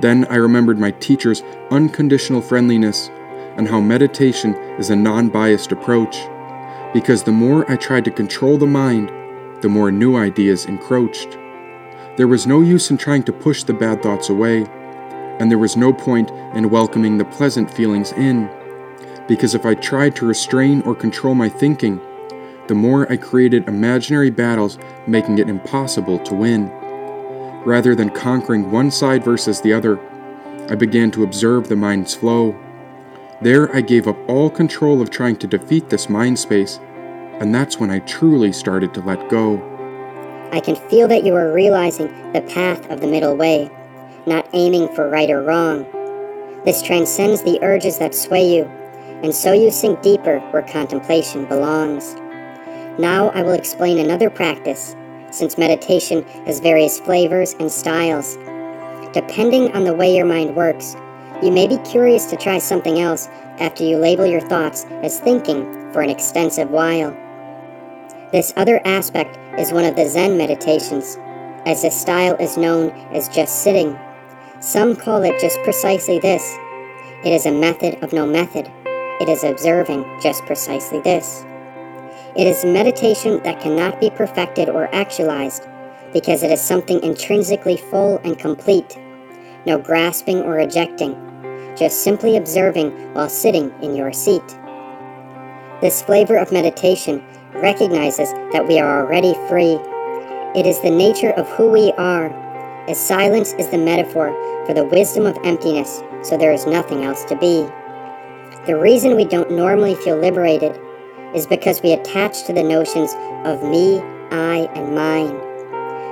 Then 0.00 0.24
I 0.30 0.36
remembered 0.36 0.78
my 0.78 0.92
teacher's 0.92 1.42
unconditional 1.70 2.42
friendliness 2.42 3.10
and 3.56 3.68
how 3.68 3.80
meditation 3.80 4.54
is 4.78 4.90
a 4.90 4.96
non 4.96 5.28
biased 5.28 5.72
approach. 5.72 6.16
Because 6.94 7.24
the 7.24 7.32
more 7.32 7.70
I 7.70 7.74
tried 7.74 8.04
to 8.06 8.10
control 8.10 8.56
the 8.56 8.66
mind, 8.66 9.10
the 9.62 9.68
more 9.68 9.90
new 9.90 10.16
ideas 10.16 10.64
encroached. 10.66 11.36
There 12.16 12.28
was 12.28 12.46
no 12.46 12.60
use 12.60 12.88
in 12.90 12.96
trying 12.96 13.24
to 13.24 13.32
push 13.32 13.64
the 13.64 13.74
bad 13.74 14.00
thoughts 14.00 14.28
away, 14.28 14.64
and 15.40 15.50
there 15.50 15.58
was 15.58 15.76
no 15.76 15.92
point 15.92 16.30
in 16.54 16.70
welcoming 16.70 17.18
the 17.18 17.24
pleasant 17.24 17.68
feelings 17.68 18.12
in. 18.12 18.48
Because 19.26 19.56
if 19.56 19.66
I 19.66 19.74
tried 19.74 20.14
to 20.16 20.26
restrain 20.26 20.82
or 20.82 20.94
control 20.94 21.34
my 21.34 21.48
thinking, 21.48 22.00
the 22.68 22.74
more 22.76 23.10
I 23.10 23.16
created 23.16 23.66
imaginary 23.66 24.30
battles, 24.30 24.78
making 25.08 25.38
it 25.38 25.48
impossible 25.48 26.20
to 26.20 26.34
win. 26.34 26.70
Rather 27.64 27.96
than 27.96 28.10
conquering 28.10 28.70
one 28.70 28.92
side 28.92 29.24
versus 29.24 29.60
the 29.60 29.72
other, 29.72 29.98
I 30.70 30.76
began 30.76 31.10
to 31.10 31.24
observe 31.24 31.68
the 31.68 31.76
mind's 31.76 32.14
flow. 32.14 32.54
There, 33.42 33.74
I 33.74 33.80
gave 33.80 34.06
up 34.06 34.16
all 34.28 34.48
control 34.48 35.02
of 35.02 35.10
trying 35.10 35.36
to 35.36 35.46
defeat 35.46 35.90
this 35.90 36.08
mind 36.08 36.38
space, 36.38 36.78
and 37.40 37.54
that's 37.54 37.78
when 37.78 37.90
I 37.90 37.98
truly 38.00 38.52
started 38.52 38.94
to 38.94 39.00
let 39.00 39.28
go. 39.28 39.62
I 40.52 40.60
can 40.60 40.76
feel 40.88 41.08
that 41.08 41.24
you 41.24 41.34
are 41.34 41.52
realizing 41.52 42.06
the 42.32 42.42
path 42.42 42.88
of 42.90 43.00
the 43.00 43.08
middle 43.08 43.36
way, 43.36 43.70
not 44.26 44.48
aiming 44.52 44.94
for 44.94 45.08
right 45.10 45.30
or 45.30 45.42
wrong. 45.42 45.84
This 46.64 46.80
transcends 46.80 47.42
the 47.42 47.58
urges 47.62 47.98
that 47.98 48.14
sway 48.14 48.54
you, 48.54 48.64
and 49.22 49.34
so 49.34 49.52
you 49.52 49.70
sink 49.70 50.00
deeper 50.00 50.38
where 50.50 50.62
contemplation 50.62 51.44
belongs. 51.46 52.14
Now 52.98 53.30
I 53.30 53.42
will 53.42 53.54
explain 53.54 53.98
another 53.98 54.30
practice, 54.30 54.94
since 55.30 55.58
meditation 55.58 56.22
has 56.46 56.60
various 56.60 57.00
flavors 57.00 57.54
and 57.54 57.70
styles. 57.70 58.36
Depending 59.12 59.72
on 59.72 59.84
the 59.84 59.94
way 59.94 60.14
your 60.14 60.24
mind 60.24 60.54
works, 60.54 60.94
you 61.42 61.50
may 61.50 61.66
be 61.66 61.78
curious 61.78 62.26
to 62.26 62.36
try 62.36 62.58
something 62.58 63.00
else 63.00 63.28
after 63.58 63.82
you 63.82 63.96
label 63.96 64.24
your 64.24 64.40
thoughts 64.40 64.84
as 65.02 65.18
thinking 65.18 65.64
for 65.92 66.00
an 66.00 66.10
extensive 66.10 66.70
while. 66.70 67.23
This 68.34 68.52
other 68.56 68.80
aspect 68.84 69.38
is 69.60 69.72
one 69.72 69.84
of 69.84 69.94
the 69.94 70.08
Zen 70.08 70.36
meditations, 70.36 71.16
as 71.66 71.82
this 71.82 71.94
style 71.94 72.34
is 72.38 72.56
known 72.56 72.90
as 73.12 73.28
just 73.28 73.62
sitting. 73.62 73.96
Some 74.58 74.96
call 74.96 75.22
it 75.22 75.40
just 75.40 75.56
precisely 75.62 76.18
this. 76.18 76.42
It 77.24 77.32
is 77.32 77.46
a 77.46 77.52
method 77.52 78.02
of 78.02 78.12
no 78.12 78.26
method. 78.26 78.68
It 79.20 79.28
is 79.28 79.44
observing 79.44 80.04
just 80.20 80.44
precisely 80.46 80.98
this. 80.98 81.44
It 82.34 82.48
is 82.48 82.64
meditation 82.64 83.40
that 83.44 83.60
cannot 83.60 84.00
be 84.00 84.10
perfected 84.10 84.68
or 84.68 84.92
actualized 84.92 85.68
because 86.12 86.42
it 86.42 86.50
is 86.50 86.60
something 86.60 87.00
intrinsically 87.04 87.76
full 87.76 88.18
and 88.24 88.36
complete. 88.36 88.98
No 89.64 89.78
grasping 89.78 90.40
or 90.40 90.54
rejecting, 90.54 91.14
just 91.76 92.02
simply 92.02 92.36
observing 92.36 92.90
while 93.14 93.28
sitting 93.28 93.72
in 93.80 93.94
your 93.94 94.12
seat. 94.12 94.58
This 95.80 96.02
flavor 96.02 96.36
of 96.36 96.50
meditation 96.50 97.22
recognizes 97.54 98.32
that 98.52 98.66
we 98.66 98.78
are 98.78 99.00
already 99.00 99.34
free. 99.48 99.78
It 100.54 100.66
is 100.66 100.80
the 100.82 100.90
nature 100.90 101.30
of 101.30 101.48
who 101.50 101.70
we 101.70 101.92
are, 101.92 102.28
as 102.88 102.98
silence 102.98 103.52
is 103.54 103.68
the 103.68 103.78
metaphor 103.78 104.32
for 104.66 104.74
the 104.74 104.84
wisdom 104.84 105.26
of 105.26 105.38
emptiness, 105.44 106.02
so 106.22 106.36
there 106.36 106.52
is 106.52 106.66
nothing 106.66 107.04
else 107.04 107.24
to 107.24 107.36
be. 107.36 107.66
The 108.66 108.76
reason 108.76 109.16
we 109.16 109.24
don't 109.24 109.50
normally 109.50 109.94
feel 109.94 110.16
liberated 110.16 110.78
is 111.34 111.46
because 111.46 111.82
we 111.82 111.92
attach 111.92 112.44
to 112.44 112.52
the 112.52 112.62
notions 112.62 113.14
of 113.44 113.62
me, 113.62 114.00
I, 114.30 114.68
and 114.74 114.94
mine. 114.94 115.38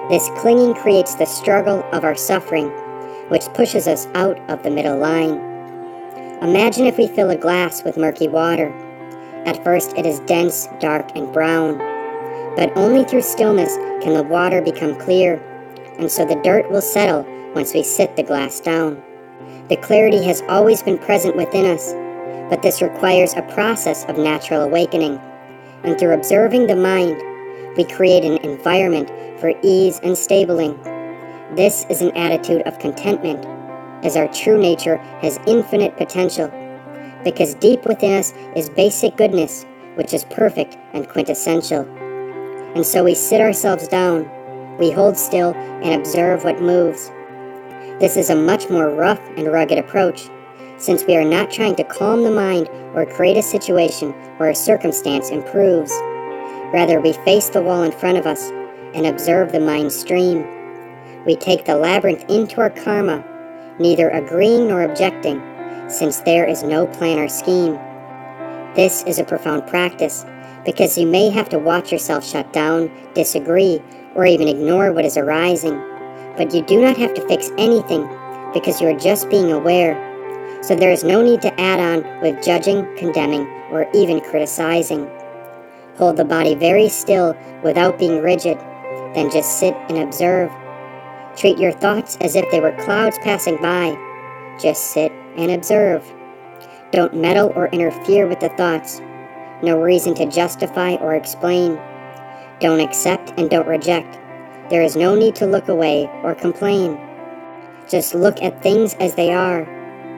This 0.08 0.28
clinging 0.36 0.74
creates 0.74 1.14
the 1.14 1.26
struggle 1.26 1.84
of 1.92 2.04
our 2.04 2.16
suffering, 2.16 2.68
which 3.28 3.46
pushes 3.54 3.86
us 3.86 4.06
out 4.14 4.38
of 4.50 4.62
the 4.62 4.70
middle 4.70 4.98
line. 4.98 5.40
Imagine 6.42 6.86
if 6.86 6.98
we 6.98 7.06
fill 7.06 7.30
a 7.30 7.36
glass 7.36 7.84
with 7.84 7.96
murky 7.96 8.26
water. 8.26 8.72
At 9.44 9.62
first, 9.64 9.96
it 9.96 10.06
is 10.06 10.20
dense, 10.20 10.68
dark, 10.80 11.10
and 11.16 11.32
brown. 11.32 11.78
But 12.56 12.76
only 12.76 13.04
through 13.04 13.22
stillness 13.22 13.76
can 14.02 14.14
the 14.14 14.22
water 14.22 14.60
become 14.60 14.98
clear, 14.98 15.42
and 15.98 16.10
so 16.10 16.24
the 16.24 16.40
dirt 16.42 16.70
will 16.70 16.82
settle 16.82 17.26
once 17.54 17.74
we 17.74 17.82
sit 17.82 18.16
the 18.16 18.22
glass 18.22 18.60
down. 18.60 19.02
The 19.68 19.76
clarity 19.76 20.22
has 20.24 20.42
always 20.48 20.82
been 20.82 20.98
present 20.98 21.36
within 21.36 21.66
us, 21.66 21.92
But 22.52 22.60
this 22.60 22.82
requires 22.82 23.32
a 23.32 23.40
process 23.54 24.04
of 24.04 24.18
natural 24.18 24.60
awakening. 24.60 25.18
And 25.84 25.98
through 25.98 26.12
observing 26.12 26.66
the 26.66 26.76
mind, 26.76 27.16
we 27.78 27.84
create 27.84 28.24
an 28.24 28.36
environment 28.44 29.08
for 29.40 29.54
ease 29.62 29.98
and 30.02 30.18
stabling. 30.18 30.78
This 31.56 31.86
is 31.88 32.02
an 32.02 32.14
attitude 32.14 32.60
of 32.62 32.78
contentment, 32.78 33.46
as 34.04 34.16
our 34.16 34.28
true 34.28 34.58
nature 34.58 34.98
has 35.22 35.40
infinite 35.46 35.96
potential, 35.96 36.50
because 37.24 37.54
deep 37.54 37.84
within 37.86 38.18
us 38.18 38.32
is 38.56 38.70
basic 38.70 39.16
goodness, 39.16 39.64
which 39.94 40.12
is 40.12 40.24
perfect 40.24 40.76
and 40.92 41.08
quintessential. 41.08 41.86
And 42.74 42.86
so 42.86 43.04
we 43.04 43.14
sit 43.14 43.40
ourselves 43.40 43.88
down, 43.88 44.28
we 44.78 44.90
hold 44.90 45.16
still 45.16 45.54
and 45.54 45.94
observe 45.94 46.44
what 46.44 46.60
moves. 46.60 47.10
This 48.00 48.16
is 48.16 48.30
a 48.30 48.34
much 48.34 48.70
more 48.70 48.88
rough 48.88 49.20
and 49.36 49.52
rugged 49.52 49.78
approach, 49.78 50.28
since 50.78 51.04
we 51.04 51.16
are 51.16 51.24
not 51.24 51.50
trying 51.50 51.76
to 51.76 51.84
calm 51.84 52.24
the 52.24 52.30
mind 52.30 52.68
or 52.94 53.06
create 53.06 53.36
a 53.36 53.42
situation 53.42 54.12
where 54.38 54.50
a 54.50 54.54
circumstance 54.54 55.30
improves. 55.30 55.92
Rather, 56.72 57.00
we 57.00 57.12
face 57.12 57.50
the 57.50 57.62
wall 57.62 57.82
in 57.82 57.92
front 57.92 58.18
of 58.18 58.26
us 58.26 58.50
and 58.94 59.06
observe 59.06 59.52
the 59.52 59.60
mind 59.60 59.92
stream. 59.92 60.44
We 61.26 61.36
take 61.36 61.66
the 61.66 61.76
labyrinth 61.76 62.24
into 62.28 62.60
our 62.60 62.70
karma, 62.70 63.24
neither 63.78 64.08
agreeing 64.10 64.68
nor 64.68 64.82
objecting, 64.82 65.40
since 65.92 66.20
there 66.20 66.44
is 66.44 66.62
no 66.62 66.86
plan 66.86 67.18
or 67.18 67.28
scheme. 67.28 67.78
This 68.74 69.02
is 69.04 69.18
a 69.18 69.24
profound 69.24 69.66
practice 69.66 70.24
because 70.64 70.96
you 70.96 71.06
may 71.06 71.28
have 71.28 71.48
to 71.50 71.58
watch 71.58 71.92
yourself 71.92 72.24
shut 72.24 72.52
down, 72.52 72.90
disagree, 73.14 73.82
or 74.14 74.24
even 74.24 74.48
ignore 74.48 74.92
what 74.92 75.04
is 75.04 75.16
arising. 75.16 75.78
But 76.36 76.54
you 76.54 76.62
do 76.62 76.80
not 76.80 76.96
have 76.96 77.14
to 77.14 77.28
fix 77.28 77.50
anything 77.58 78.08
because 78.52 78.80
you 78.80 78.88
are 78.88 78.98
just 78.98 79.28
being 79.28 79.52
aware. 79.52 80.08
So 80.62 80.74
there 80.74 80.92
is 80.92 81.04
no 81.04 81.22
need 81.22 81.42
to 81.42 81.60
add 81.60 81.80
on 81.80 82.20
with 82.20 82.42
judging, 82.42 82.86
condemning, 82.96 83.46
or 83.70 83.88
even 83.94 84.20
criticizing. 84.20 85.10
Hold 85.96 86.16
the 86.16 86.24
body 86.24 86.54
very 86.54 86.88
still 86.88 87.36
without 87.62 87.98
being 87.98 88.22
rigid, 88.22 88.58
then 89.14 89.30
just 89.30 89.58
sit 89.58 89.74
and 89.88 89.98
observe. 89.98 90.50
Treat 91.36 91.58
your 91.58 91.72
thoughts 91.72 92.16
as 92.20 92.36
if 92.36 92.50
they 92.50 92.60
were 92.60 92.76
clouds 92.84 93.18
passing 93.18 93.56
by. 93.56 93.96
Just 94.60 94.92
sit 94.92 95.12
and 95.36 95.50
observe. 95.50 96.04
Don't 96.90 97.16
meddle 97.16 97.52
or 97.56 97.68
interfere 97.68 98.26
with 98.26 98.40
the 98.40 98.50
thoughts. 98.50 99.00
No 99.62 99.80
reason 99.80 100.14
to 100.16 100.26
justify 100.26 100.94
or 100.96 101.14
explain. 101.14 101.78
Don't 102.60 102.80
accept 102.80 103.32
and 103.38 103.48
don't 103.48 103.66
reject. 103.66 104.18
There 104.70 104.82
is 104.82 104.96
no 104.96 105.14
need 105.14 105.34
to 105.36 105.46
look 105.46 105.68
away 105.68 106.08
or 106.22 106.34
complain. 106.34 106.98
Just 107.88 108.14
look 108.14 108.42
at 108.42 108.62
things 108.62 108.94
as 108.94 109.14
they 109.14 109.32
are. 109.32 109.66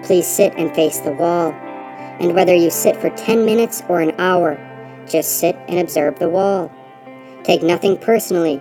Please 0.05 0.27
sit 0.27 0.53
and 0.57 0.75
face 0.75 0.99
the 0.99 1.13
wall. 1.13 1.53
And 2.21 2.35
whether 2.35 2.55
you 2.55 2.71
sit 2.71 2.97
for 2.97 3.11
10 3.11 3.45
minutes 3.45 3.83
or 3.89 4.01
an 4.01 4.15
hour, 4.19 4.59
just 5.09 5.39
sit 5.39 5.57
and 5.69 5.79
observe 5.81 6.19
the 6.19 6.29
wall. 6.29 6.71
Take 7.43 7.63
nothing 7.63 7.99
personally. 7.99 8.61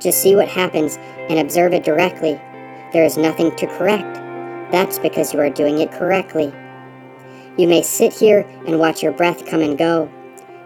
Just 0.00 0.22
see 0.22 0.34
what 0.34 0.48
happens 0.48 0.96
and 1.28 1.38
observe 1.38 1.72
it 1.72 1.84
directly. 1.84 2.40
There 2.92 3.04
is 3.04 3.16
nothing 3.16 3.54
to 3.56 3.66
correct. 3.66 4.23
That's 4.74 4.98
because 4.98 5.32
you 5.32 5.38
are 5.38 5.50
doing 5.50 5.78
it 5.78 5.92
correctly. 5.92 6.52
You 7.56 7.68
may 7.68 7.80
sit 7.80 8.12
here 8.12 8.40
and 8.66 8.80
watch 8.80 9.04
your 9.04 9.12
breath 9.12 9.46
come 9.46 9.60
and 9.60 9.78
go. 9.78 10.10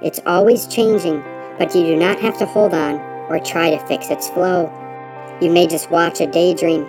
It's 0.01 0.19
always 0.25 0.67
changing, 0.67 1.23
but 1.59 1.75
you 1.75 1.83
do 1.83 1.95
not 1.95 2.19
have 2.21 2.39
to 2.39 2.47
hold 2.47 2.73
on 2.73 2.95
or 3.29 3.39
try 3.39 3.69
to 3.69 3.87
fix 3.87 4.09
its 4.09 4.31
flow. 4.31 4.73
You 5.43 5.51
may 5.51 5.67
just 5.67 5.91
watch 5.91 6.23
a 6.23 6.27
daydream. 6.27 6.89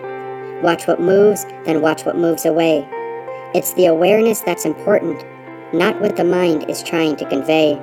Watch 0.63 0.87
what 0.87 1.01
moves, 1.01 1.43
then 1.65 1.81
watch 1.81 2.05
what 2.05 2.15
moves 2.15 2.45
away. 2.45 2.87
It's 3.53 3.73
the 3.73 3.87
awareness 3.87 4.39
that's 4.39 4.63
important, 4.63 5.21
not 5.73 5.99
what 5.99 6.15
the 6.15 6.23
mind 6.23 6.69
is 6.69 6.81
trying 6.81 7.17
to 7.17 7.27
convey. 7.27 7.77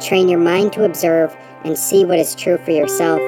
Train 0.00 0.26
your 0.26 0.40
mind 0.40 0.72
to 0.72 0.86
observe 0.86 1.36
and 1.66 1.76
see 1.76 2.06
what 2.06 2.18
is 2.18 2.34
true 2.34 2.56
for 2.56 2.70
yourself, 2.70 3.20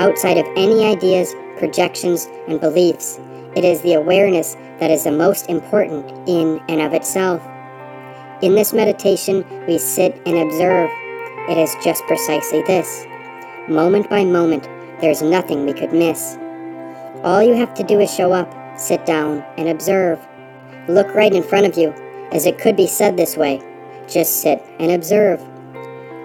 outside 0.00 0.38
of 0.38 0.46
any 0.56 0.82
ideas, 0.84 1.36
projections, 1.56 2.26
and 2.48 2.60
beliefs. 2.60 3.20
It 3.56 3.64
is 3.64 3.82
the 3.82 3.94
awareness 3.94 4.54
that 4.78 4.90
is 4.90 5.04
the 5.04 5.12
most 5.12 5.48
important 5.48 6.28
in 6.28 6.60
and 6.68 6.80
of 6.80 6.92
itself. 6.92 7.42
In 8.42 8.54
this 8.54 8.72
meditation, 8.72 9.44
we 9.66 9.76
sit 9.76 10.20
and 10.24 10.38
observe. 10.38 10.88
It 11.48 11.58
is 11.58 11.74
just 11.82 12.02
precisely 12.04 12.62
this. 12.62 13.04
Moment 13.68 14.08
by 14.08 14.24
moment, 14.24 14.68
there's 15.00 15.20
nothing 15.20 15.66
we 15.66 15.72
could 15.72 15.92
miss. 15.92 16.38
All 17.22 17.42
you 17.42 17.54
have 17.54 17.74
to 17.74 17.82
do 17.82 18.00
is 18.00 18.14
show 18.14 18.32
up, 18.32 18.54
sit 18.78 19.04
down, 19.04 19.44
and 19.58 19.68
observe. 19.68 20.18
Look 20.88 21.12
right 21.14 21.34
in 21.34 21.42
front 21.42 21.66
of 21.66 21.76
you, 21.76 21.90
as 22.32 22.46
it 22.46 22.58
could 22.58 22.76
be 22.76 22.86
said 22.86 23.16
this 23.16 23.36
way. 23.36 23.60
Just 24.08 24.40
sit 24.40 24.62
and 24.78 24.92
observe. 24.92 25.44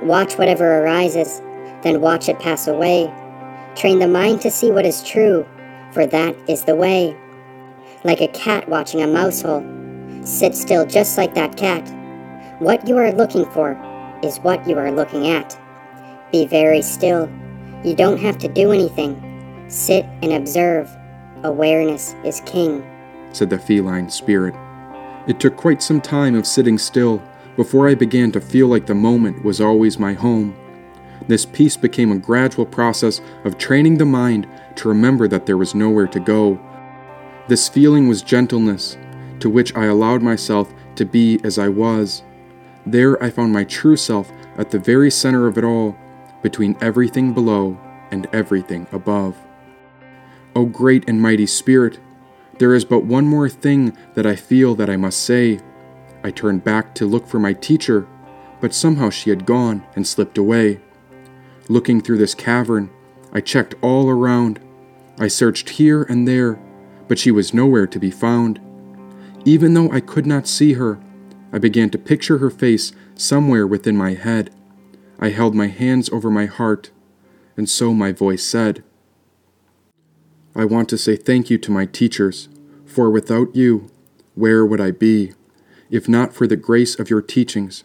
Watch 0.03 0.37
whatever 0.37 0.83
arises, 0.83 1.41
then 1.81 2.01
watch 2.01 2.29
it 2.29 2.39
pass 2.39 2.67
away. 2.67 3.11
Train 3.75 3.99
the 3.99 4.07
mind 4.07 4.41
to 4.41 4.51
see 4.51 4.71
what 4.71 4.85
is 4.85 5.03
true, 5.03 5.45
for 5.95 6.05
that 6.05 6.35
is 6.49 6.65
the 6.65 6.75
way. 6.75 7.15
Like 8.03 8.21
a 8.21 8.27
cat 8.27 8.67
watching 8.67 9.01
a 9.01 9.07
mouse 9.07 9.41
hole. 9.41 9.65
Sit 10.25 10.53
still 10.53 10.85
just 10.85 11.17
like 11.17 11.33
that 11.35 11.55
cat. 11.55 11.87
What 12.59 12.85
you 12.85 12.97
are 12.97 13.13
looking 13.13 13.45
for 13.51 13.79
is 14.21 14.37
what 14.39 14.67
you 14.67 14.77
are 14.77 14.91
looking 14.91 15.27
at. 15.27 15.57
Be 16.33 16.45
very 16.45 16.81
still. 16.81 17.31
You 17.83 17.95
don't 17.95 18.19
have 18.19 18.37
to 18.39 18.49
do 18.49 18.73
anything. 18.73 19.15
Sit 19.69 20.05
and 20.21 20.33
observe. 20.33 20.93
Awareness 21.43 22.13
is 22.25 22.41
king, 22.41 22.83
said 23.31 23.49
the 23.49 23.57
feline 23.57 24.09
spirit. 24.09 24.53
It 25.27 25.39
took 25.39 25.55
quite 25.55 25.81
some 25.81 26.01
time 26.01 26.35
of 26.35 26.45
sitting 26.45 26.77
still 26.77 27.21
before 27.55 27.87
I 27.87 27.95
began 27.95 28.31
to 28.33 28.41
feel 28.41 28.67
like 28.67 28.85
the 28.85 28.95
moment 28.95 29.45
was 29.45 29.61
always 29.61 29.97
my 29.97 30.13
home. 30.13 30.55
This 31.27 31.45
peace 31.45 31.77
became 31.77 32.11
a 32.11 32.17
gradual 32.17 32.65
process 32.65 33.21
of 33.43 33.57
training 33.57 33.97
the 33.97 34.05
mind 34.05 34.47
to 34.75 34.89
remember 34.89 35.27
that 35.27 35.45
there 35.45 35.57
was 35.57 35.75
nowhere 35.75 36.07
to 36.07 36.19
go. 36.19 36.59
This 37.47 37.69
feeling 37.69 38.07
was 38.07 38.21
gentleness, 38.21 38.97
to 39.39 39.49
which 39.49 39.75
I 39.75 39.85
allowed 39.85 40.21
myself 40.21 40.73
to 40.95 41.05
be 41.05 41.39
as 41.43 41.57
I 41.57 41.69
was. 41.69 42.23
There 42.85 43.21
I 43.23 43.29
found 43.29 43.53
my 43.53 43.63
true 43.63 43.97
self 43.97 44.31
at 44.57 44.71
the 44.71 44.79
very 44.79 45.11
center 45.11 45.47
of 45.47 45.57
it 45.57 45.63
all, 45.63 45.97
between 46.41 46.77
everything 46.79 47.33
below 47.33 47.77
and 48.11 48.27
everything 48.31 48.87
above. 48.91 49.35
O 50.55 50.65
great 50.65 51.09
and 51.09 51.21
mighty 51.21 51.47
Spirit, 51.47 51.99
there 52.59 52.73
is 52.73 52.85
but 52.85 53.03
one 53.03 53.25
more 53.25 53.49
thing 53.49 53.97
that 54.13 54.25
I 54.25 54.35
feel 54.35 54.75
that 54.75 54.89
I 54.89 54.95
must 54.95 55.23
say. 55.23 55.59
I 56.23 56.31
turned 56.31 56.63
back 56.63 56.95
to 56.95 57.05
look 57.05 57.27
for 57.27 57.39
my 57.39 57.53
teacher, 57.53 58.07
but 58.61 58.73
somehow 58.73 59.09
she 59.09 59.29
had 59.29 59.45
gone 59.45 59.85
and 59.95 60.07
slipped 60.07 60.37
away. 60.37 60.79
Looking 61.67 62.01
through 62.01 62.17
this 62.19 62.35
cavern, 62.35 62.89
I 63.33 63.41
checked 63.41 63.75
all 63.81 64.09
around. 64.09 64.59
I 65.17 65.27
searched 65.27 65.69
here 65.71 66.03
and 66.03 66.27
there, 66.27 66.59
but 67.07 67.17
she 67.17 67.31
was 67.31 67.53
nowhere 67.53 67.87
to 67.87 67.99
be 67.99 68.11
found. 68.11 68.59
Even 69.45 69.73
though 69.73 69.91
I 69.91 69.99
could 69.99 70.25
not 70.25 70.47
see 70.47 70.73
her, 70.73 70.99
I 71.51 71.57
began 71.57 71.89
to 71.91 71.97
picture 71.97 72.37
her 72.39 72.49
face 72.49 72.91
somewhere 73.15 73.65
within 73.65 73.97
my 73.97 74.13
head. 74.13 74.51
I 75.19 75.29
held 75.29 75.55
my 75.55 75.67
hands 75.67 76.09
over 76.09 76.29
my 76.29 76.45
heart, 76.45 76.91
and 77.57 77.69
so 77.69 77.93
my 77.93 78.11
voice 78.11 78.43
said, 78.43 78.83
I 80.55 80.65
want 80.65 80.89
to 80.89 80.97
say 80.97 81.15
thank 81.15 81.49
you 81.49 81.57
to 81.59 81.71
my 81.71 81.85
teachers, 81.85 82.47
for 82.85 83.09
without 83.09 83.55
you, 83.55 83.89
where 84.35 84.65
would 84.65 84.81
I 84.81 84.91
be? 84.91 85.33
If 85.89 86.07
not 86.09 86.33
for 86.33 86.47
the 86.47 86.55
grace 86.55 86.99
of 86.99 87.09
your 87.09 87.21
teachings, 87.21 87.83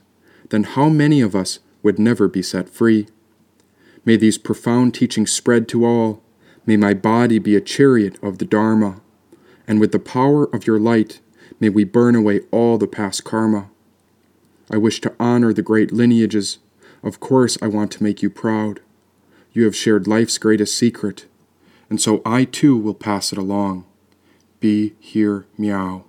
then 0.50 0.64
how 0.64 0.88
many 0.88 1.20
of 1.20 1.34
us 1.34 1.60
would 1.82 1.98
never 1.98 2.28
be 2.28 2.42
set 2.42 2.68
free? 2.68 3.06
May 4.04 4.16
these 4.16 4.38
profound 4.38 4.94
teachings 4.94 5.32
spread 5.32 5.68
to 5.68 5.84
all. 5.84 6.22
May 6.66 6.76
my 6.76 6.94
body 6.94 7.38
be 7.38 7.56
a 7.56 7.60
chariot 7.60 8.18
of 8.22 8.38
the 8.38 8.44
Dharma. 8.44 9.00
And 9.66 9.78
with 9.78 9.92
the 9.92 9.98
power 9.98 10.44
of 10.54 10.66
your 10.66 10.78
light, 10.78 11.20
may 11.58 11.68
we 11.68 11.84
burn 11.84 12.16
away 12.16 12.40
all 12.50 12.78
the 12.78 12.86
past 12.86 13.24
karma. 13.24 13.70
I 14.70 14.76
wish 14.78 15.00
to 15.02 15.14
honor 15.20 15.52
the 15.52 15.62
great 15.62 15.92
lineages. 15.92 16.58
Of 17.02 17.20
course, 17.20 17.58
I 17.60 17.66
want 17.66 17.90
to 17.92 18.02
make 18.02 18.22
you 18.22 18.30
proud. 18.30 18.80
You 19.52 19.64
have 19.64 19.76
shared 19.76 20.06
life's 20.06 20.38
greatest 20.38 20.76
secret, 20.76 21.26
and 21.88 22.00
so 22.00 22.22
I 22.24 22.44
too 22.44 22.76
will 22.76 22.94
pass 22.94 23.32
it 23.32 23.38
along. 23.38 23.84
Be 24.60 24.94
here, 25.00 25.46
meow. 25.58 26.04